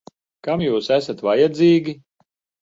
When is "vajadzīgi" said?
1.27-1.97